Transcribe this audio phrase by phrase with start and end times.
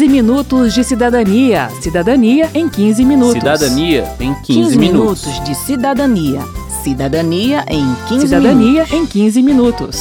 [0.00, 1.68] 15 minutos de cidadania.
[1.82, 3.34] Cidadania em 15 minutos.
[3.34, 5.26] Cidadania em 15, 15 minutos.
[5.26, 6.40] minutos de cidadania.
[6.82, 8.92] Cidadania em 15 Cidadania minutos.
[8.94, 10.00] em 15 minutos.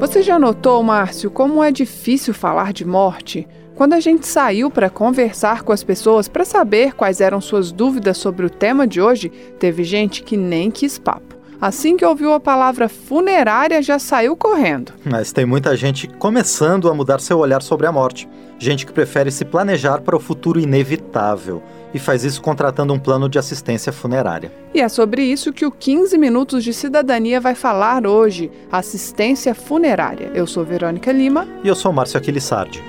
[0.00, 3.46] Você já notou, Márcio, como é difícil falar de morte?
[3.80, 8.18] Quando a gente saiu para conversar com as pessoas para saber quais eram suas dúvidas
[8.18, 11.34] sobre o tema de hoje, teve gente que nem quis papo.
[11.58, 14.92] Assim que ouviu a palavra funerária, já saiu correndo.
[15.02, 18.28] Mas tem muita gente começando a mudar seu olhar sobre a morte.
[18.58, 21.62] Gente que prefere se planejar para o futuro inevitável
[21.94, 24.52] e faz isso contratando um plano de assistência funerária.
[24.74, 30.30] E é sobre isso que o 15 Minutos de Cidadania vai falar hoje: assistência funerária.
[30.34, 31.48] Eu sou Verônica Lima.
[31.64, 32.84] E eu sou Márcio Aquilissardi.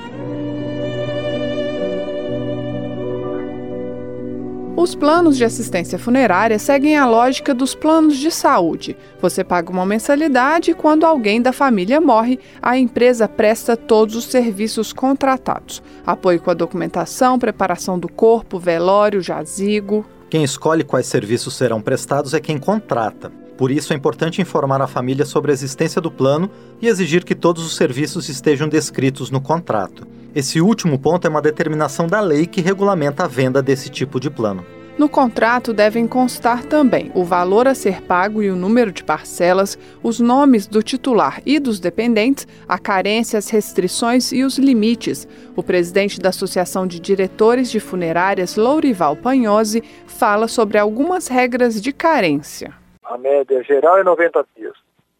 [4.81, 8.97] Os planos de assistência funerária seguem a lógica dos planos de saúde.
[9.21, 14.25] Você paga uma mensalidade e, quando alguém da família morre, a empresa presta todos os
[14.25, 20.03] serviços contratados: apoio com a documentação, preparação do corpo, velório, jazigo.
[20.31, 23.31] Quem escolhe quais serviços serão prestados é quem contrata.
[23.57, 26.49] Por isso é importante informar a família sobre a existência do plano
[26.81, 30.07] e exigir que todos os serviços estejam descritos no contrato.
[30.33, 34.29] Esse último ponto é uma determinação da lei que regulamenta a venda desse tipo de
[34.29, 34.65] plano.
[34.97, 39.77] No contrato devem constar também o valor a ser pago e o número de parcelas,
[40.03, 45.27] os nomes do titular e dos dependentes, a carência, as restrições e os limites.
[45.55, 51.91] O presidente da Associação de Diretores de Funerárias, Lourival Panhose, fala sobre algumas regras de
[51.91, 52.80] carência.
[53.11, 54.73] A média geral é 90 dias.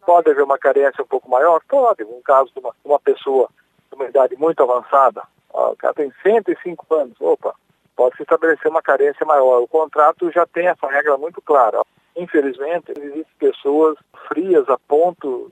[0.06, 1.62] Pode haver uma carência um pouco maior?
[1.68, 2.06] Pode.
[2.06, 3.50] Um caso de uma, uma pessoa
[3.90, 7.54] de uma idade muito avançada, ó, o cara tem 105 anos, opa,
[7.94, 9.62] pode se estabelecer uma carência maior.
[9.62, 11.84] O contrato já tem essa regra muito clara.
[12.16, 13.98] Infelizmente, existem pessoas
[14.30, 15.52] frias a ponto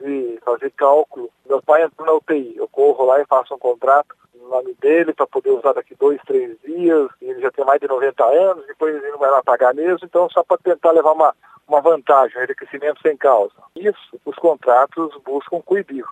[0.00, 1.30] de fazer cálculo.
[1.48, 5.12] Meu pai entrou na UTI, eu corro lá e faço um contrato no nome dele
[5.12, 8.94] para poder usar daqui dois, três dias, ele já tem mais de 90 anos, depois
[8.94, 11.34] ele não vai lá pagar mesmo, então só para tentar levar uma,
[11.68, 13.54] uma vantagem, um enriquecimento sem causa.
[13.74, 16.04] Isso os contratos buscam coibir.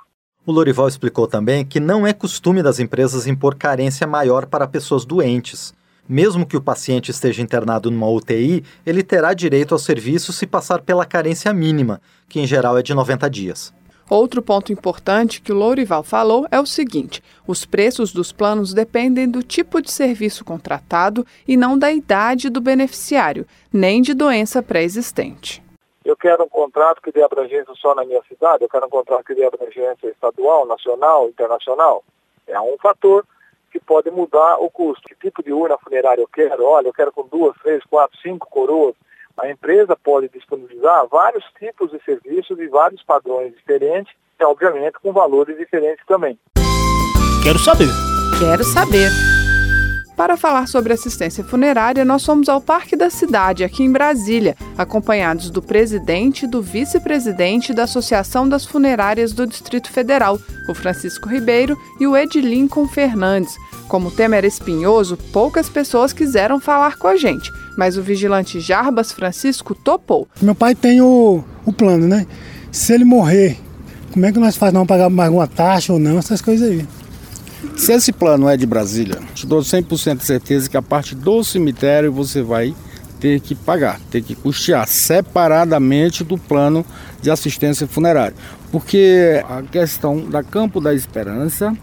[0.46, 5.04] O Lorival explicou também que não é costume das empresas impor carência maior para pessoas
[5.04, 5.72] doentes.
[6.06, 10.82] Mesmo que o paciente esteja internado numa UTI, ele terá direito ao serviço se passar
[10.82, 11.98] pela carência mínima,
[12.28, 13.72] que em geral é de 90 dias.
[14.08, 19.28] Outro ponto importante que o Lourival falou é o seguinte: os preços dos planos dependem
[19.28, 25.62] do tipo de serviço contratado e não da idade do beneficiário, nem de doença pré-existente.
[26.04, 29.24] Eu quero um contrato que dê abrangência só na minha cidade, eu quero um contrato
[29.24, 32.04] que dê abrangência estadual, nacional, internacional.
[32.46, 33.24] É um fator
[33.72, 35.02] que pode mudar o custo.
[35.08, 36.64] Que tipo de urna funerária eu quero?
[36.64, 38.94] Olha, eu quero com duas, três, quatro, cinco coroas.
[39.36, 45.12] A empresa pode disponibilizar vários tipos de serviços e vários padrões diferentes, e obviamente com
[45.12, 46.38] valores diferentes também.
[47.42, 47.88] Quero saber.
[48.38, 49.10] Quero saber.
[50.16, 55.50] Para falar sobre assistência funerária, nós fomos ao Parque da Cidade, aqui em Brasília, acompanhados
[55.50, 61.76] do presidente e do vice-presidente da Associação das Funerárias do Distrito Federal, o Francisco Ribeiro,
[61.98, 63.56] e o Ed Lincoln Fernandes.
[63.88, 68.60] Como o tema era espinhoso, poucas pessoas quiseram falar com a gente, mas o vigilante
[68.60, 70.28] Jarbas Francisco topou.
[70.40, 72.26] Meu pai tem o, o plano, né?
[72.72, 73.58] Se ele morrer,
[74.12, 74.80] como é que nós fazemos?
[74.80, 76.18] Não pagar mais alguma taxa ou não?
[76.18, 76.86] Essas coisas aí.
[77.76, 81.42] Se esse plano é de Brasília, te dou 100% de certeza que a parte do
[81.42, 82.74] cemitério você vai
[83.18, 86.84] ter que pagar, ter que custear separadamente do plano
[87.20, 88.36] de assistência funerária.
[88.70, 91.74] Porque a questão da Campo da Esperança,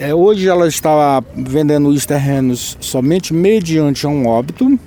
[0.00, 4.78] é, hoje ela está vendendo os terrenos somente mediante um óbito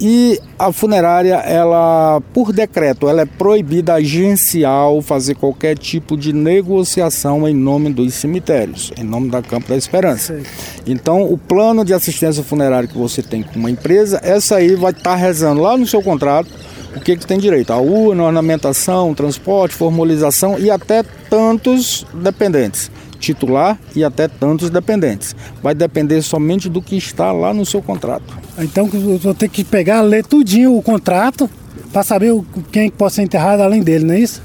[0.00, 7.48] e a funerária, ela, por decreto, ela é proibida agencial fazer qualquer tipo de negociação
[7.48, 10.40] em nome dos cemitérios, em nome da Campo da Esperança.
[10.86, 14.92] Então, o plano de assistência funerária que você tem com uma empresa, essa aí vai
[14.92, 16.48] estar rezando lá no seu contrato
[16.96, 17.72] o que, que tem direito?
[17.72, 25.34] A urna, ornamentação, transporte, formalização e até tantos dependentes titular e até tantos dependentes.
[25.62, 28.36] Vai depender somente do que está lá no seu contrato.
[28.58, 31.48] Então eu vou ter que pegar, ler tudinho o contrato
[31.92, 32.32] para saber
[32.70, 34.42] quem pode ser enterrado além dele, não é isso?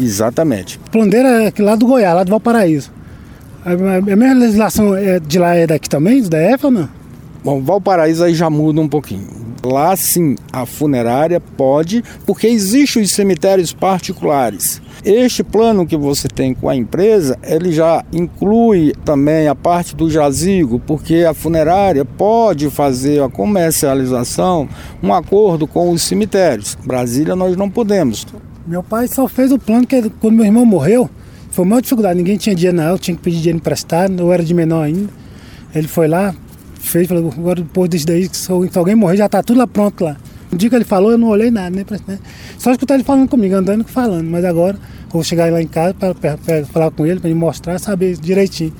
[0.00, 0.80] Exatamente.
[1.08, 2.90] Dele é lá do Goiás, lá do Valparaíso.
[3.64, 6.88] A, a, a minha legislação é de lá é daqui também, do DF ou não?
[7.44, 9.26] Bom, Valparaíso aí já muda um pouquinho.
[9.64, 14.82] Lá sim, a funerária pode, porque existem os cemitérios particulares.
[15.04, 20.08] Este plano que você tem com a empresa, ele já inclui também a parte do
[20.08, 24.68] jazigo, porque a funerária pode fazer a comercialização,
[25.02, 26.78] um acordo com os cemitérios.
[26.84, 28.24] Brasília nós não podemos.
[28.64, 31.10] Meu pai só fez o plano que quando meu irmão morreu,
[31.50, 34.54] foi uma dificuldade, ninguém tinha dinheiro na tinha que pedir dinheiro emprestado, eu era de
[34.54, 35.08] menor ainda.
[35.74, 36.32] Ele foi lá,
[36.78, 40.16] fez, falou, agora depois disso daí, se alguém morrer, já está tudo lá pronto lá.
[40.52, 42.18] No dia que ele falou, eu não olhei nada, nem prestei.
[42.58, 44.78] Só escutar ele falando comigo, andando e falando, mas agora
[45.08, 46.14] vou chegar lá em casa para
[46.66, 48.74] falar com ele, para ele mostrar, saber direitinho.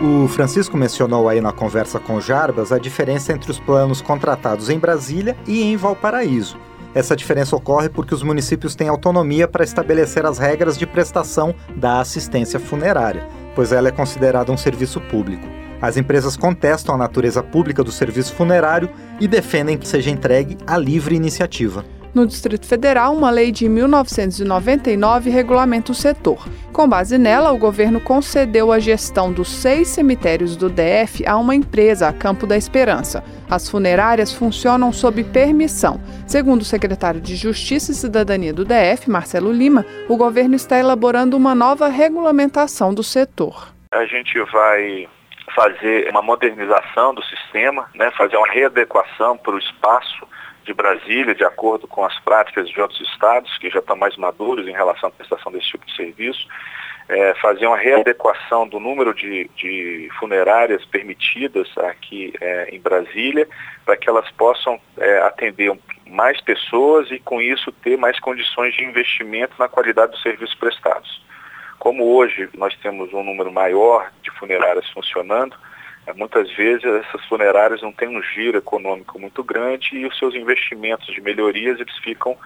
[0.00, 4.78] O Francisco mencionou aí na conversa com Jarbas a diferença entre os planos contratados em
[4.78, 6.56] Brasília e em Valparaíso.
[6.94, 12.00] Essa diferença ocorre porque os municípios têm autonomia para estabelecer as regras de prestação da
[12.00, 15.46] assistência funerária, pois ela é considerada um serviço público.
[15.80, 18.90] As empresas contestam a natureza pública do serviço funerário
[19.20, 21.84] e defendem que seja entregue à livre iniciativa.
[22.14, 26.48] No Distrito Federal, uma lei de 1999 regulamenta o setor.
[26.72, 31.54] Com base nela, o governo concedeu a gestão dos seis cemitérios do DF a uma
[31.54, 33.22] empresa, a Campo da Esperança.
[33.48, 36.00] As funerárias funcionam sob permissão.
[36.26, 41.36] Segundo o secretário de Justiça e Cidadania do DF, Marcelo Lima, o governo está elaborando
[41.36, 43.68] uma nova regulamentação do setor.
[43.92, 45.08] A gente vai
[45.54, 50.26] fazer uma modernização do sistema, né, fazer uma readequação para o espaço
[50.68, 54.68] de Brasília, de acordo com as práticas de outros estados, que já estão mais maduros
[54.68, 56.46] em relação à prestação desse tipo de serviço,
[57.08, 63.48] é, fazer uma readequação do número de, de funerárias permitidas aqui é, em Brasília,
[63.86, 65.74] para que elas possam é, atender
[66.06, 71.22] mais pessoas e, com isso, ter mais condições de investimento na qualidade dos serviços prestados.
[71.78, 75.56] Como hoje nós temos um número maior de funerárias funcionando,
[76.14, 81.06] muitas vezes essas funerárias não têm um giro econômico muito grande e os seus investimentos
[81.14, 82.36] de melhorias eles ficam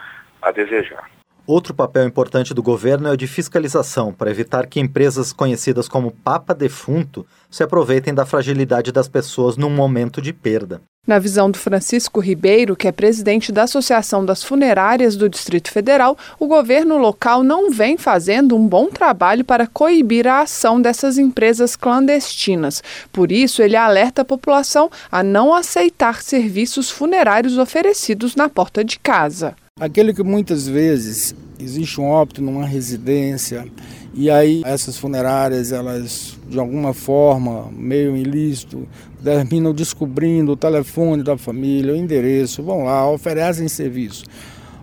[0.41, 1.09] a desejar.
[1.47, 6.13] Outro papel importante do governo é o de fiscalização, para evitar que empresas conhecidas como
[6.13, 10.81] Papa Defunto se aproveitem da fragilidade das pessoas num momento de perda.
[11.05, 16.17] Na visão do Francisco Ribeiro, que é presidente da Associação das Funerárias do Distrito Federal,
[16.39, 21.75] o governo local não vem fazendo um bom trabalho para coibir a ação dessas empresas
[21.75, 22.85] clandestinas.
[23.13, 28.97] Por isso, ele alerta a população a não aceitar serviços funerários oferecidos na porta de
[29.01, 29.57] casa.
[29.81, 33.67] Aquele que muitas vezes existe um óbito numa residência
[34.15, 38.87] e aí essas funerárias, elas de alguma forma, meio ilícito,
[39.25, 44.25] terminam descobrindo o telefone da família, o endereço, vão lá, oferecem serviço.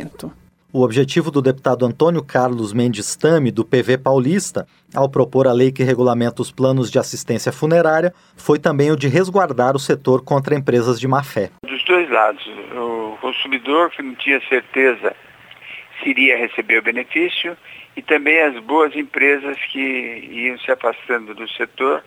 [0.72, 5.72] O objetivo do deputado Antônio Carlos Mendes Tame, do PV Paulista, ao propor a lei
[5.72, 10.56] que regulamenta os planos de assistência funerária, foi também o de resguardar o setor contra
[10.56, 11.50] empresas de má fé.
[11.66, 15.16] Dos dois lados, o consumidor que não tinha certeza
[16.04, 17.58] se iria receber o benefício
[17.96, 22.04] e também as boas empresas que iam se afastando do setor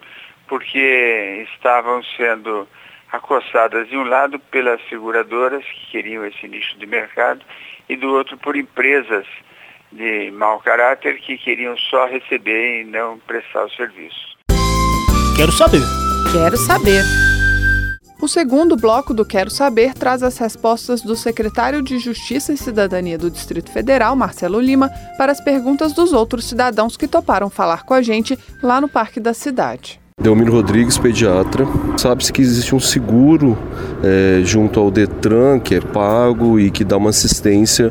[0.47, 2.69] porque estavam sendo
[3.13, 7.45] acossadas de um lado pelas seguradoras que queriam esse nicho de mercado
[7.89, 9.27] e do outro por empresas
[9.93, 14.37] de mau caráter que queriam só receber e não prestar o serviço.
[15.37, 15.83] Quero saber.
[16.33, 17.03] Quero saber.
[18.23, 23.17] O segundo bloco do Quero Saber traz as respostas do secretário de Justiça e Cidadania
[23.17, 27.95] do Distrito Federal, Marcelo Lima, para as perguntas dos outros cidadãos que toparam falar com
[27.95, 30.00] a gente lá no Parque da Cidade.
[30.21, 31.65] Delmiro Rodrigues, pediatra.
[31.97, 33.57] Sabe-se que existe um seguro
[34.05, 37.91] é, junto ao Detran que é pago e que dá uma assistência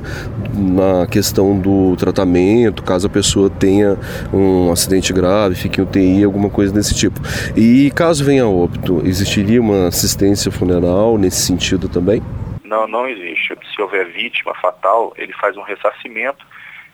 [0.53, 3.97] na questão do tratamento, caso a pessoa tenha
[4.31, 7.19] um acidente grave, fique em UTI, alguma coisa desse tipo.
[7.57, 12.21] E caso venha óbito, existiria uma assistência funeral nesse sentido também?
[12.63, 13.57] Não, não existe.
[13.73, 16.45] Se houver vítima fatal, ele faz um ressarcimento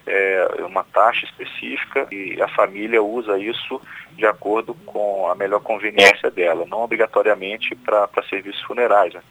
[0.07, 3.81] é, uma taxa específica e a família usa isso
[4.15, 9.13] de acordo com a melhor conveniência dela, não obrigatoriamente para serviços funerais.
[9.13, 9.21] Né?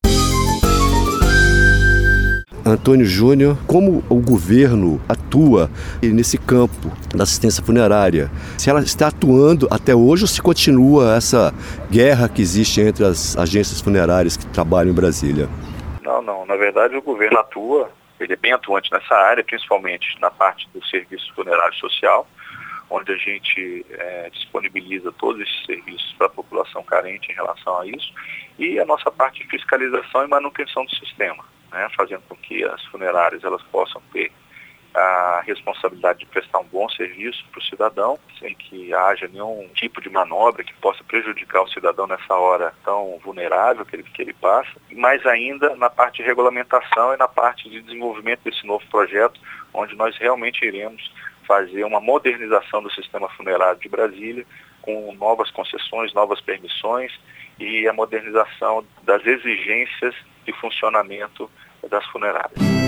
[2.66, 5.70] Antônio Júnior, como o governo atua
[6.02, 8.30] nesse campo da assistência funerária?
[8.56, 11.52] Se ela está atuando até hoje ou se continua essa
[11.90, 15.46] guerra que existe entre as agências funerárias que trabalham em Brasília?
[16.02, 16.46] Não, não.
[16.46, 17.90] Na verdade, o governo atua
[18.20, 22.28] ele é bem atuante nessa área, principalmente na parte do serviço funerário social,
[22.90, 27.86] onde a gente é, disponibiliza todos esses serviços para a população carente em relação a
[27.86, 28.12] isso,
[28.58, 32.84] e a nossa parte de fiscalização e manutenção do sistema, né, fazendo com que as
[32.86, 34.30] funerárias elas possam ter
[34.94, 40.00] a responsabilidade de prestar um bom serviço para o cidadão, sem que haja nenhum tipo
[40.00, 44.32] de manobra que possa prejudicar o cidadão nessa hora tão vulnerável que ele, que ele
[44.32, 49.40] passa, mais ainda na parte de regulamentação e na parte de desenvolvimento desse novo projeto,
[49.72, 51.12] onde nós realmente iremos
[51.46, 54.46] fazer uma modernização do sistema funerário de Brasília,
[54.80, 57.12] com novas concessões, novas permissões
[57.58, 61.50] e a modernização das exigências de funcionamento
[61.88, 62.83] das funerárias.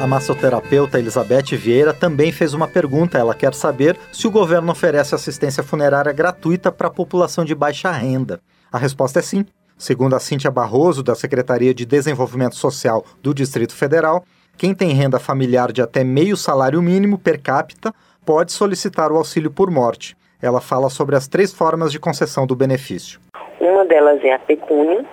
[0.00, 3.16] A massoterapeuta Elizabeth Vieira também fez uma pergunta.
[3.16, 7.90] Ela quer saber se o governo oferece assistência funerária gratuita para a população de baixa
[7.90, 8.40] renda.
[8.72, 9.46] A resposta é sim.
[9.78, 14.24] Segundo a Cíntia Barroso, da Secretaria de Desenvolvimento Social do Distrito Federal,
[14.58, 17.92] quem tem renda familiar de até meio salário mínimo per capita
[18.26, 20.16] pode solicitar o auxílio por morte.
[20.42, 23.20] Ela fala sobre as três formas de concessão do benefício.
[23.60, 25.04] Uma delas é a pecúnia,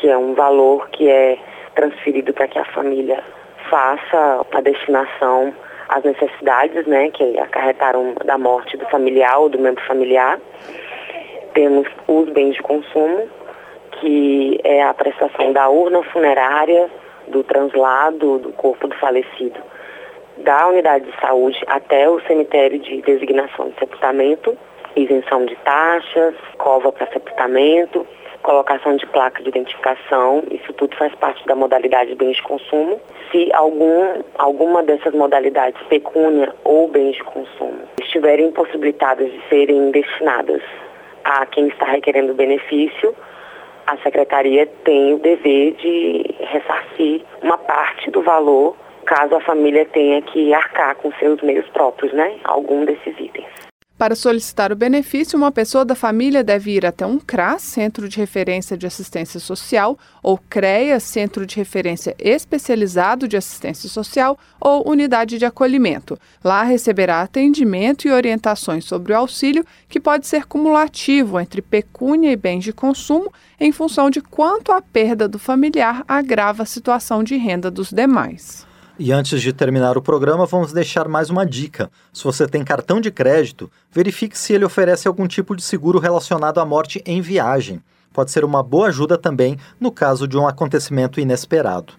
[0.00, 1.38] que é um valor que é
[1.74, 3.22] transferido para que a família
[3.70, 5.54] faça a destinação
[5.88, 10.38] às necessidades né, que acarretaram da morte do familiar ou do membro familiar.
[11.54, 13.28] Temos os bens de consumo,
[13.92, 16.88] que é a prestação da urna funerária,
[17.28, 19.60] do translado do corpo do falecido
[20.38, 24.56] da unidade de saúde até o cemitério de designação de sepultamento,
[24.96, 28.06] isenção de taxas, cova para sepultamento,
[28.42, 33.00] colocação de placa de identificação, isso tudo faz parte da modalidade de bens de consumo.
[33.30, 40.62] Se algum, alguma dessas modalidades, pecúnia ou bens de consumo, estiverem impossibilitadas de serem destinadas
[41.24, 43.14] a quem está requerendo benefício,
[43.86, 48.76] a secretaria tem o dever de ressarcir uma parte do valor
[49.08, 52.38] caso a família tenha que arcar com seus meios próprios, né?
[52.44, 53.67] Algum desses itens.
[53.98, 58.16] Para solicitar o benefício, uma pessoa da família deve ir até um CRAS, Centro de
[58.16, 65.36] Referência de Assistência Social, ou CREA, Centro de Referência Especializado de Assistência Social, ou Unidade
[65.36, 66.16] de Acolhimento.
[66.44, 72.36] Lá receberá atendimento e orientações sobre o auxílio, que pode ser cumulativo entre pecúnia e
[72.36, 77.36] bens de consumo, em função de quanto a perda do familiar agrava a situação de
[77.36, 78.67] renda dos demais.
[79.00, 81.88] E antes de terminar o programa, vamos deixar mais uma dica.
[82.12, 86.58] Se você tem cartão de crédito, verifique se ele oferece algum tipo de seguro relacionado
[86.58, 87.80] à morte em viagem.
[88.12, 91.92] Pode ser uma boa ajuda também no caso de um acontecimento inesperado.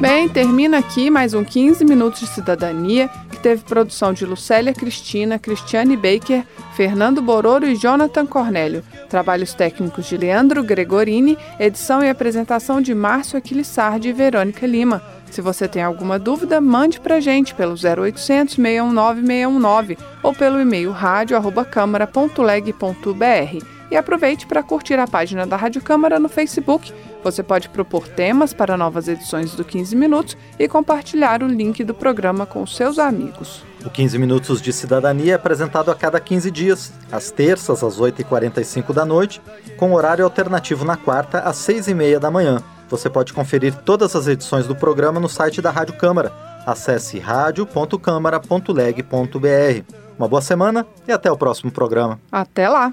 [0.00, 3.08] Bem, termina aqui mais um 15 minutos de cidadania
[3.44, 8.82] teve produção de Lucélia Cristina, Cristiane Baker, Fernando Bororo e Jonathan Cornélio.
[9.10, 15.02] Trabalhos técnicos de Leandro Gregorini, edição e apresentação de Márcio Aquilissardi e Verônica Lima.
[15.30, 20.90] Se você tem alguma dúvida, mande para gente pelo 0800 619 619 ou pelo e-mail
[20.90, 23.73] rádio.câmara.leg.br.
[23.94, 26.92] E aproveite para curtir a página da Rádio Câmara no Facebook.
[27.22, 31.94] Você pode propor temas para novas edições do 15 Minutos e compartilhar o link do
[31.94, 33.62] programa com seus amigos.
[33.84, 38.92] O 15 Minutos de Cidadania é apresentado a cada 15 dias, às terças, às 8h45
[38.92, 39.40] da noite,
[39.76, 42.60] com horário alternativo na quarta, às 6h30 da manhã.
[42.88, 46.32] Você pode conferir todas as edições do programa no site da Rádio Câmara.
[46.66, 49.94] Acesse radio.câmara.leg.br.
[50.18, 52.18] Uma boa semana e até o próximo programa.
[52.32, 52.92] Até lá!